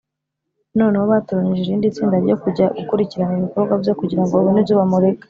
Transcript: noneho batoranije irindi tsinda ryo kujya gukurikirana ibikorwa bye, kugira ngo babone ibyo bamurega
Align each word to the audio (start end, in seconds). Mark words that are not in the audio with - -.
noneho 0.79 1.05
batoranije 1.13 1.61
irindi 1.65 1.93
tsinda 1.95 2.17
ryo 2.23 2.35
kujya 2.43 2.65
gukurikirana 2.77 3.33
ibikorwa 3.37 3.73
bye, 3.81 3.93
kugira 3.99 4.21
ngo 4.21 4.31
babone 4.37 4.59
ibyo 4.63 4.75
bamurega 4.79 5.19